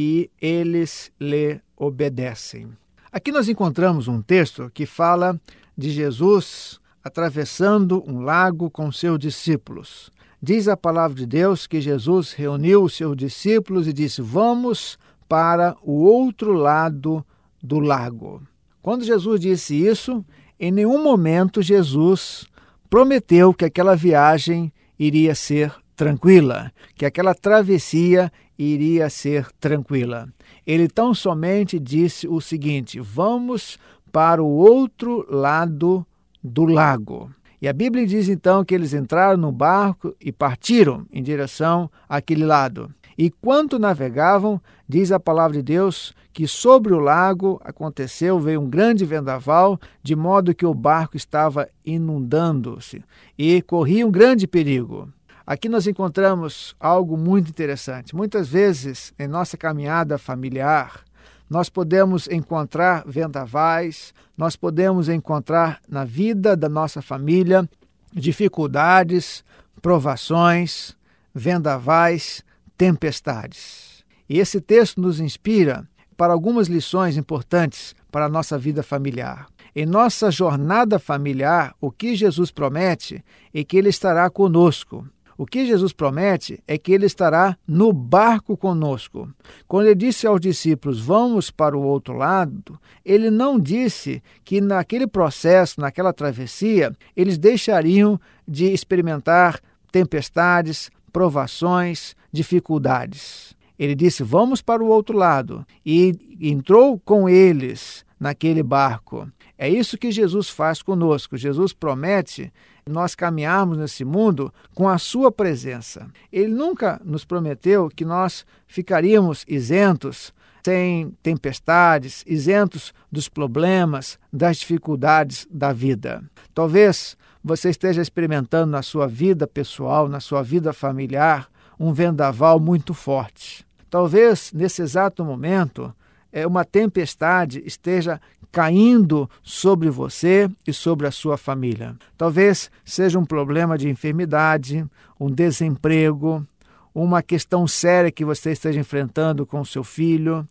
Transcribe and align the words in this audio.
e 0.00 0.30
eles 0.40 1.10
lhe 1.20 1.60
obedecem. 1.76 2.68
Aqui 3.10 3.32
nós 3.32 3.48
encontramos 3.48 4.06
um 4.06 4.22
texto 4.22 4.70
que 4.72 4.86
fala 4.86 5.40
de 5.76 5.90
Jesus 5.90 6.78
atravessando 7.02 8.04
um 8.06 8.20
lago 8.20 8.70
com 8.70 8.92
seus 8.92 9.18
discípulos. 9.18 10.08
Diz 10.40 10.68
a 10.68 10.76
palavra 10.76 11.16
de 11.16 11.26
Deus 11.26 11.66
que 11.66 11.80
Jesus 11.80 12.32
reuniu 12.32 12.84
os 12.84 12.94
seus 12.94 13.16
discípulos 13.16 13.88
e 13.88 13.92
disse: 13.92 14.22
Vamos 14.22 14.96
para 15.28 15.76
o 15.82 15.94
outro 15.94 16.52
lado 16.52 17.26
do 17.60 17.80
lago. 17.80 18.40
Quando 18.80 19.04
Jesus 19.04 19.40
disse 19.40 19.74
isso, 19.74 20.24
em 20.60 20.70
nenhum 20.70 21.02
momento 21.02 21.60
Jesus 21.60 22.46
prometeu 22.88 23.52
que 23.52 23.64
aquela 23.64 23.96
viagem 23.96 24.72
iria 24.96 25.34
ser 25.34 25.74
tranquila, 25.96 26.70
que 26.94 27.04
aquela 27.04 27.34
travessia 27.34 28.30
iria 28.58 29.08
ser 29.08 29.50
tranquila. 29.60 30.28
Ele 30.66 30.88
tão 30.88 31.14
somente 31.14 31.78
disse 31.78 32.26
o 32.26 32.40
seguinte: 32.40 32.98
vamos 32.98 33.78
para 34.10 34.42
o 34.42 34.48
outro 34.48 35.24
lado 35.30 36.04
do 36.42 36.64
lago. 36.64 37.30
E 37.60 37.68
a 37.68 37.72
Bíblia 37.72 38.06
diz 38.06 38.28
então 38.28 38.64
que 38.64 38.74
eles 38.74 38.94
entraram 38.94 39.36
no 39.36 39.50
barco 39.50 40.14
e 40.20 40.30
partiram 40.30 41.06
em 41.12 41.22
direção 41.22 41.90
àquele 42.08 42.44
lado. 42.44 42.92
E 43.16 43.30
quando 43.30 43.80
navegavam, 43.80 44.60
diz 44.88 45.10
a 45.10 45.18
palavra 45.18 45.56
de 45.56 45.62
Deus 45.62 46.14
que 46.32 46.46
sobre 46.46 46.94
o 46.94 47.00
lago 47.00 47.60
aconteceu, 47.64 48.38
veio 48.38 48.60
um 48.60 48.70
grande 48.70 49.04
vendaval, 49.04 49.76
de 50.00 50.14
modo 50.14 50.54
que 50.54 50.64
o 50.64 50.72
barco 50.72 51.16
estava 51.16 51.68
inundando-se 51.84 53.02
e 53.36 53.60
corria 53.62 54.06
um 54.06 54.10
grande 54.10 54.46
perigo. 54.46 55.12
Aqui 55.48 55.66
nós 55.66 55.86
encontramos 55.86 56.76
algo 56.78 57.16
muito 57.16 57.48
interessante. 57.48 58.14
Muitas 58.14 58.48
vezes, 58.48 59.14
em 59.18 59.26
nossa 59.26 59.56
caminhada 59.56 60.18
familiar, 60.18 61.02
nós 61.48 61.70
podemos 61.70 62.28
encontrar 62.28 63.02
vendavais, 63.06 64.12
nós 64.36 64.56
podemos 64.56 65.08
encontrar 65.08 65.80
na 65.88 66.04
vida 66.04 66.54
da 66.54 66.68
nossa 66.68 67.00
família 67.00 67.66
dificuldades, 68.12 69.42
provações, 69.80 70.94
vendavais, 71.34 72.44
tempestades. 72.76 74.04
E 74.28 74.40
esse 74.40 74.60
texto 74.60 75.00
nos 75.00 75.18
inspira 75.18 75.88
para 76.14 76.34
algumas 76.34 76.68
lições 76.68 77.16
importantes 77.16 77.96
para 78.12 78.26
a 78.26 78.28
nossa 78.28 78.58
vida 78.58 78.82
familiar. 78.82 79.46
Em 79.74 79.86
nossa 79.86 80.30
jornada 80.30 80.98
familiar, 80.98 81.74
o 81.80 81.90
que 81.90 82.14
Jesus 82.14 82.50
promete 82.50 83.24
é 83.54 83.64
que 83.64 83.78
Ele 83.78 83.88
estará 83.88 84.28
conosco, 84.28 85.06
o 85.38 85.46
que 85.46 85.64
Jesus 85.64 85.92
promete 85.92 86.60
é 86.66 86.76
que 86.76 86.92
ele 86.92 87.06
estará 87.06 87.56
no 87.64 87.92
barco 87.92 88.56
conosco. 88.56 89.32
Quando 89.68 89.86
ele 89.86 89.94
disse 89.94 90.26
aos 90.26 90.40
discípulos, 90.40 91.00
vamos 91.00 91.48
para 91.48 91.78
o 91.78 91.82
outro 91.82 92.12
lado, 92.14 92.76
ele 93.04 93.30
não 93.30 93.56
disse 93.56 94.20
que 94.44 94.60
naquele 94.60 95.06
processo, 95.06 95.80
naquela 95.80 96.12
travessia, 96.12 96.92
eles 97.16 97.38
deixariam 97.38 98.20
de 98.48 98.64
experimentar 98.64 99.60
tempestades, 99.92 100.90
provações, 101.12 102.16
dificuldades. 102.32 103.56
Ele 103.78 103.94
disse: 103.94 104.24
Vamos 104.24 104.60
para 104.60 104.82
o 104.82 104.88
outro 104.88 105.16
lado. 105.16 105.64
E 105.86 106.36
entrou 106.40 106.98
com 106.98 107.28
eles 107.28 108.04
naquele 108.18 108.62
barco. 108.62 109.30
É 109.56 109.68
isso 109.68 109.96
que 109.96 110.10
Jesus 110.10 110.48
faz 110.48 110.82
conosco. 110.82 111.36
Jesus 111.36 111.72
promete 111.72 112.52
nós 112.88 113.14
caminharmos 113.14 113.78
nesse 113.78 114.04
mundo 114.04 114.52
com 114.74 114.88
a 114.88 114.98
sua 114.98 115.30
presença. 115.30 116.06
Ele 116.32 116.52
nunca 116.52 117.00
nos 117.04 117.24
prometeu 117.24 117.88
que 117.88 118.04
nós 118.04 118.44
ficaríamos 118.66 119.44
isentos, 119.46 120.32
sem 120.64 121.10
tempestades, 121.22 122.24
isentos 122.26 122.92
dos 123.10 123.28
problemas, 123.28 124.18
das 124.32 124.58
dificuldades 124.58 125.46
da 125.50 125.72
vida. 125.72 126.22
Talvez 126.54 127.16
você 127.42 127.70
esteja 127.70 128.02
experimentando 128.02 128.70
na 128.72 128.82
sua 128.82 129.06
vida 129.06 129.46
pessoal, 129.46 130.08
na 130.08 130.20
sua 130.20 130.42
vida 130.42 130.72
familiar, 130.72 131.48
um 131.78 131.92
vendaval 131.92 132.58
muito 132.58 132.92
forte. 132.92 133.66
Talvez 133.88 134.52
nesse 134.52 134.82
exato 134.82 135.24
momento 135.24 135.94
é, 136.32 136.46
uma 136.46 136.64
tempestade 136.64 137.62
esteja 137.64 138.20
caindo 138.50 139.28
sobre 139.42 139.90
você 139.90 140.50
e 140.66 140.72
sobre 140.72 141.06
a 141.06 141.10
sua 141.10 141.36
família. 141.36 141.96
Talvez 142.16 142.70
seja 142.84 143.18
um 143.18 143.24
problema 143.24 143.76
de 143.76 143.88
enfermidade, 143.88 144.84
um 145.20 145.30
desemprego, 145.30 146.46
uma 146.94 147.22
questão 147.22 147.66
séria 147.66 148.10
que 148.10 148.24
você 148.24 148.52
esteja 148.52 148.80
enfrentando 148.80 149.46
com 149.46 149.60
o 149.60 149.66
seu 149.66 149.84
filho. 149.84 150.46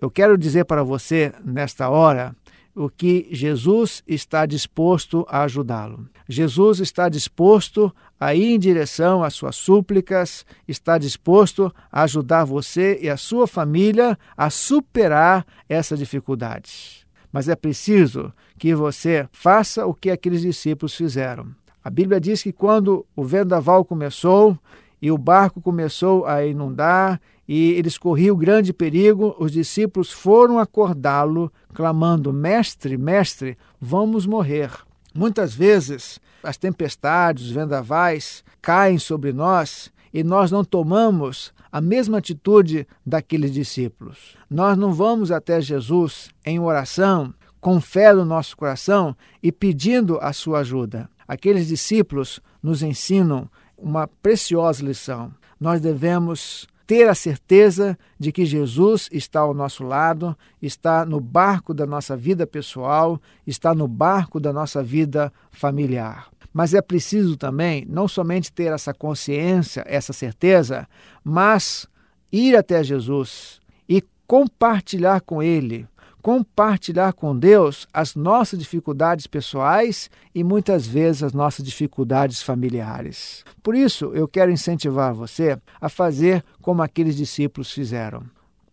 Eu 0.00 0.10
quero 0.10 0.38
dizer 0.38 0.64
para 0.64 0.82
você 0.82 1.32
nesta 1.44 1.88
hora 1.88 2.34
o 2.74 2.88
que 2.88 3.28
Jesus 3.30 4.02
está 4.06 4.46
disposto 4.46 5.24
a 5.28 5.42
ajudá-lo. 5.42 6.08
Jesus 6.28 6.80
está 6.80 7.08
disposto 7.08 7.94
a 8.18 8.34
ir 8.34 8.54
em 8.54 8.58
direção 8.58 9.22
às 9.22 9.34
suas 9.34 9.56
súplicas, 9.56 10.44
está 10.66 10.98
disposto 10.98 11.72
a 11.90 12.02
ajudar 12.02 12.44
você 12.44 12.98
e 13.00 13.08
a 13.08 13.16
sua 13.16 13.46
família 13.46 14.18
a 14.36 14.50
superar 14.50 15.46
essa 15.68 15.96
dificuldade. 15.96 17.06
Mas 17.30 17.48
é 17.48 17.56
preciso 17.56 18.32
que 18.58 18.74
você 18.74 19.28
faça 19.32 19.86
o 19.86 19.94
que 19.94 20.10
aqueles 20.10 20.42
discípulos 20.42 20.94
fizeram. 20.94 21.54
A 21.82 21.90
Bíblia 21.90 22.20
diz 22.20 22.42
que 22.42 22.52
quando 22.52 23.04
o 23.14 23.24
vendaval 23.24 23.84
começou 23.84 24.58
e 25.04 25.10
o 25.10 25.18
barco 25.18 25.60
começou 25.60 26.24
a 26.24 26.46
inundar 26.46 27.20
e 27.46 27.72
eles 27.72 27.98
corriam 27.98 28.34
grande 28.34 28.72
perigo, 28.72 29.36
os 29.38 29.52
discípulos 29.52 30.10
foram 30.10 30.58
acordá-lo, 30.58 31.52
clamando: 31.74 32.32
Mestre, 32.32 32.96
mestre, 32.96 33.58
vamos 33.78 34.24
morrer. 34.24 34.70
Muitas 35.14 35.52
vezes 35.52 36.18
as 36.42 36.56
tempestades, 36.56 37.44
os 37.44 37.50
vendavais 37.50 38.42
caem 38.62 38.98
sobre 38.98 39.30
nós 39.30 39.92
e 40.10 40.24
nós 40.24 40.50
não 40.50 40.64
tomamos 40.64 41.52
a 41.70 41.82
mesma 41.82 42.16
atitude 42.16 42.86
daqueles 43.04 43.52
discípulos. 43.52 44.38
Nós 44.48 44.74
não 44.74 44.90
vamos 44.90 45.30
até 45.30 45.60
Jesus 45.60 46.30
em 46.46 46.58
oração, 46.58 47.34
com 47.60 47.78
fé 47.78 48.10
no 48.14 48.24
nosso 48.24 48.56
coração 48.56 49.14
e 49.42 49.52
pedindo 49.52 50.18
a 50.22 50.32
sua 50.32 50.60
ajuda. 50.60 51.10
Aqueles 51.28 51.66
discípulos 51.66 52.40
nos 52.62 52.82
ensinam 52.82 53.50
uma 53.84 54.08
preciosa 54.08 54.82
lição. 54.82 55.30
Nós 55.60 55.78
devemos 55.78 56.66
ter 56.86 57.06
a 57.06 57.14
certeza 57.14 57.98
de 58.18 58.32
que 58.32 58.46
Jesus 58.46 59.08
está 59.12 59.40
ao 59.40 59.52
nosso 59.52 59.84
lado, 59.84 60.36
está 60.60 61.04
no 61.04 61.20
barco 61.20 61.74
da 61.74 61.84
nossa 61.84 62.16
vida 62.16 62.46
pessoal, 62.46 63.20
está 63.46 63.74
no 63.74 63.86
barco 63.86 64.40
da 64.40 64.52
nossa 64.52 64.82
vida 64.82 65.30
familiar. 65.50 66.28
Mas 66.52 66.72
é 66.72 66.80
preciso 66.80 67.36
também 67.36 67.84
não 67.86 68.08
somente 68.08 68.50
ter 68.50 68.72
essa 68.72 68.94
consciência, 68.94 69.84
essa 69.86 70.12
certeza, 70.12 70.88
mas 71.22 71.86
ir 72.32 72.56
até 72.56 72.82
Jesus 72.82 73.60
e 73.88 74.02
compartilhar 74.26 75.20
com 75.20 75.42
Ele 75.42 75.86
compartilhar 76.24 77.12
com 77.12 77.38
Deus 77.38 77.86
as 77.92 78.14
nossas 78.14 78.58
dificuldades 78.58 79.26
pessoais 79.26 80.08
e 80.34 80.42
muitas 80.42 80.86
vezes 80.86 81.22
as 81.22 81.34
nossas 81.34 81.62
dificuldades 81.62 82.40
familiares. 82.40 83.44
Por 83.62 83.74
isso, 83.74 84.06
eu 84.14 84.26
quero 84.26 84.50
incentivar 84.50 85.12
você 85.12 85.58
a 85.78 85.90
fazer 85.90 86.42
como 86.62 86.80
aqueles 86.80 87.14
discípulos 87.14 87.70
fizeram, 87.70 88.22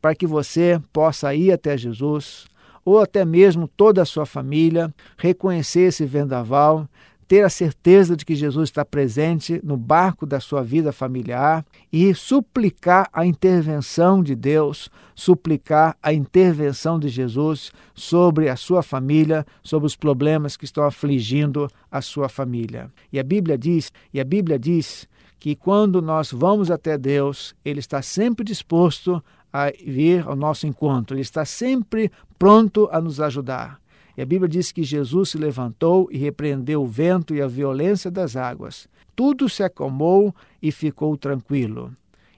para 0.01 0.15
que 0.15 0.25
você 0.25 0.81
possa 0.93 1.35
ir 1.35 1.51
até 1.51 1.77
Jesus, 1.77 2.45
ou 2.85 3.01
até 3.01 3.25
mesmo 3.25 3.67
toda 3.67 4.01
a 4.01 4.05
sua 4.05 4.25
família, 4.25 4.89
reconhecer 5.17 5.89
esse 5.89 6.05
vendaval, 6.05 6.87
ter 7.31 7.45
a 7.45 7.49
certeza 7.49 8.17
de 8.17 8.25
que 8.25 8.35
Jesus 8.35 8.67
está 8.67 8.83
presente 8.83 9.61
no 9.63 9.77
barco 9.77 10.25
da 10.25 10.41
sua 10.41 10.61
vida 10.61 10.91
familiar 10.91 11.65
e 11.89 12.13
suplicar 12.13 13.07
a 13.13 13.25
intervenção 13.25 14.21
de 14.21 14.35
Deus, 14.35 14.89
suplicar 15.15 15.95
a 16.03 16.11
intervenção 16.11 16.99
de 16.99 17.07
Jesus 17.07 17.71
sobre 17.95 18.49
a 18.49 18.57
sua 18.57 18.83
família, 18.83 19.45
sobre 19.63 19.87
os 19.87 19.95
problemas 19.95 20.57
que 20.57 20.65
estão 20.65 20.83
afligindo 20.83 21.69
a 21.89 22.01
sua 22.01 22.27
família. 22.27 22.91
E 23.13 23.17
a 23.17 23.23
Bíblia 23.23 23.57
diz, 23.57 23.93
e 24.13 24.19
a 24.19 24.25
Bíblia 24.25 24.59
diz 24.59 25.07
que 25.39 25.55
quando 25.55 26.01
nós 26.01 26.33
vamos 26.33 26.69
até 26.69 26.97
Deus, 26.97 27.55
ele 27.63 27.79
está 27.79 28.01
sempre 28.01 28.43
disposto 28.43 29.23
a 29.53 29.71
vir 29.87 30.27
ao 30.27 30.35
nosso 30.35 30.67
encontro, 30.67 31.15
ele 31.15 31.21
está 31.21 31.45
sempre 31.45 32.11
pronto 32.37 32.89
a 32.91 32.99
nos 32.99 33.21
ajudar. 33.21 33.80
E 34.17 34.21
a 34.21 34.25
Bíblia 34.25 34.49
diz 34.49 34.71
que 34.71 34.83
Jesus 34.83 35.29
se 35.29 35.37
levantou 35.37 36.07
e 36.11 36.17
repreendeu 36.17 36.83
o 36.83 36.87
vento 36.87 37.33
e 37.33 37.41
a 37.41 37.47
violência 37.47 38.11
das 38.11 38.35
águas. 38.35 38.87
Tudo 39.15 39.47
se 39.47 39.63
acalmou 39.63 40.33
e 40.61 40.71
ficou 40.71 41.15
tranquilo. 41.15 41.95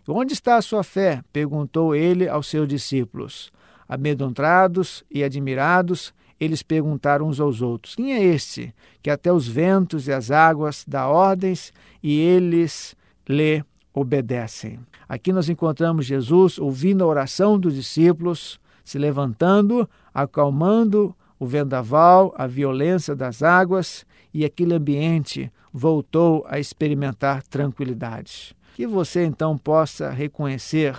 Onde 0.07 0.33
está 0.33 0.57
a 0.57 0.61
sua 0.61 0.83
fé? 0.83 1.23
perguntou 1.31 1.95
ele 1.95 2.27
aos 2.27 2.47
seus 2.47 2.67
discípulos. 2.67 3.51
Amedrontados 3.87 5.03
e 5.09 5.23
admirados, 5.23 6.13
eles 6.39 6.61
perguntaram 6.61 7.27
uns 7.27 7.39
aos 7.39 7.61
outros: 7.61 7.95
Quem 7.95 8.13
é 8.13 8.21
este 8.21 8.73
que 9.01 9.09
até 9.09 9.31
os 9.31 9.47
ventos 9.47 10.07
e 10.07 10.11
as 10.11 10.29
águas 10.29 10.83
dá 10.87 11.07
ordens 11.07 11.71
e 12.01 12.19
eles 12.19 12.95
lhe 13.27 13.63
obedecem? 13.93 14.79
Aqui 15.07 15.31
nós 15.31 15.47
encontramos 15.47 16.05
Jesus 16.05 16.59
ouvindo 16.59 17.03
a 17.03 17.07
oração 17.07 17.57
dos 17.57 17.75
discípulos, 17.75 18.59
se 18.83 18.97
levantando, 18.97 19.87
acalmando 20.13 21.15
o 21.43 21.45
vendaval, 21.45 22.33
a 22.37 22.47
violência 22.47 23.13
das 23.13 23.43
águas 23.43 24.05
e 24.33 24.45
aquele 24.45 24.73
ambiente 24.73 25.51
voltou 25.73 26.45
a 26.47 26.57
experimentar 26.57 27.43
tranquilidade. 27.43 28.55
Que 28.75 28.87
você 28.87 29.25
então 29.25 29.57
possa 29.57 30.09
reconhecer 30.09 30.95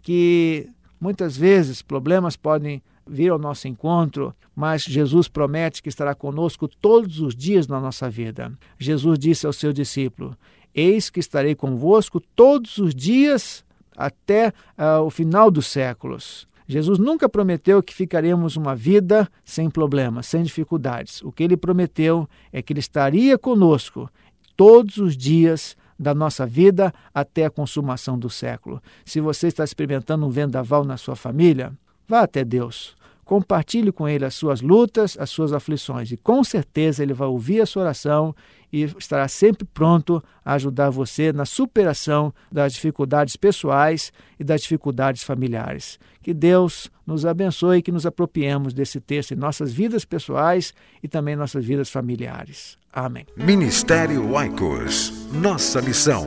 que 0.00 0.70
muitas 0.98 1.36
vezes 1.36 1.82
problemas 1.82 2.34
podem 2.34 2.82
vir 3.06 3.30
ao 3.30 3.38
nosso 3.38 3.68
encontro, 3.68 4.34
mas 4.56 4.84
Jesus 4.84 5.28
promete 5.28 5.82
que 5.82 5.90
estará 5.90 6.14
conosco 6.14 6.66
todos 6.66 7.20
os 7.20 7.36
dias 7.36 7.68
na 7.68 7.78
nossa 7.78 8.08
vida. 8.08 8.52
Jesus 8.78 9.18
disse 9.18 9.46
ao 9.46 9.52
seu 9.52 9.70
discípulo: 9.70 10.34
Eis 10.74 11.10
que 11.10 11.20
estarei 11.20 11.54
convosco 11.54 12.20
todos 12.34 12.78
os 12.78 12.94
dias 12.94 13.62
até 13.94 14.48
uh, 14.78 15.02
o 15.04 15.10
final 15.10 15.50
dos 15.50 15.66
séculos. 15.66 16.48
Jesus 16.66 16.98
nunca 16.98 17.28
prometeu 17.28 17.82
que 17.82 17.94
ficaremos 17.94 18.56
uma 18.56 18.74
vida 18.74 19.28
sem 19.44 19.68
problemas, 19.68 20.26
sem 20.26 20.42
dificuldades. 20.42 21.22
O 21.22 21.30
que 21.30 21.42
ele 21.42 21.56
prometeu 21.56 22.28
é 22.52 22.62
que 22.62 22.72
ele 22.72 22.80
estaria 22.80 23.36
conosco 23.36 24.08
todos 24.56 24.96
os 24.96 25.16
dias 25.16 25.76
da 25.98 26.14
nossa 26.14 26.46
vida 26.46 26.92
até 27.12 27.44
a 27.44 27.50
consumação 27.50 28.18
do 28.18 28.30
século. 28.30 28.82
Se 29.04 29.20
você 29.20 29.48
está 29.48 29.62
experimentando 29.62 30.26
um 30.26 30.30
vendaval 30.30 30.84
na 30.84 30.96
sua 30.96 31.14
família, 31.14 31.72
vá 32.08 32.20
até 32.20 32.44
Deus. 32.44 32.96
Compartilhe 33.24 33.90
com 33.90 34.08
ele 34.08 34.24
as 34.24 34.34
suas 34.34 34.60
lutas, 34.60 35.16
as 35.18 35.30
suas 35.30 35.52
aflições, 35.52 36.12
e 36.12 36.16
com 36.16 36.44
certeza 36.44 37.02
ele 37.02 37.14
vai 37.14 37.28
ouvir 37.28 37.60
a 37.60 37.66
sua 37.66 37.82
oração 37.82 38.34
e 38.74 38.82
estará 38.98 39.28
sempre 39.28 39.64
pronto 39.64 40.20
a 40.44 40.54
ajudar 40.54 40.90
você 40.90 41.32
na 41.32 41.44
superação 41.44 42.34
das 42.50 42.72
dificuldades 42.72 43.36
pessoais 43.36 44.12
e 44.36 44.42
das 44.42 44.62
dificuldades 44.62 45.22
familiares. 45.22 45.96
Que 46.20 46.34
Deus 46.34 46.90
nos 47.06 47.24
abençoe 47.24 47.78
e 47.78 47.82
que 47.82 47.92
nos 47.92 48.04
apropriemos 48.04 48.74
desse 48.74 49.00
texto 49.00 49.30
em 49.30 49.36
nossas 49.36 49.72
vidas 49.72 50.04
pessoais 50.04 50.74
e 51.00 51.06
também 51.06 51.34
em 51.34 51.36
nossas 51.36 51.64
vidas 51.64 51.88
familiares. 51.88 52.76
Amém. 52.92 53.24
Ministério 53.36 54.28
Oicos. 54.32 55.28
Nossa 55.32 55.80
missão: 55.80 56.26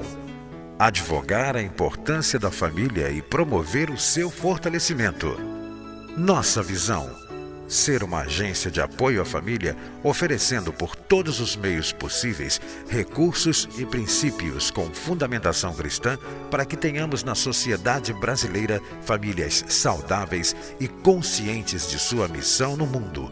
advogar 0.80 1.58
a 1.58 1.62
importância 1.62 2.40
da 2.40 2.50
família 2.50 3.12
e 3.12 3.22
promover 3.22 3.90
o 3.90 3.98
seu 3.98 4.30
fortalecimento. 4.30 5.36
Nossa 6.16 6.64
visão 6.64 7.27
ser 7.68 8.04
uma 8.04 8.22
agência 8.22 8.72
de 8.72 8.82
apoio 8.82 9.22
à 9.22 9.26
família, 9.26 9.76
oferecendo 10.04 10.72
por 10.72 10.96
todos 10.96 11.40
os 11.40 11.56
meios 11.56 11.92
possíveis 11.92 12.62
recursos 12.88 13.68
e 13.78 13.86
princípios 13.86 14.72
com 14.72 14.86
fundamentação 14.94 15.74
cristã 15.74 16.18
para 16.50 16.66
que 16.66 16.78
tenhamos 16.78 17.24
na 17.24 17.36
sociedade 17.36 18.14
brasileira 18.14 18.82
famílias 19.02 19.66
saudáveis 19.68 20.56
e 20.80 20.88
conscientes 20.88 21.90
de 21.90 22.00
sua 22.00 22.28
missão 22.28 22.78
no 22.78 22.86
mundo. 22.86 23.32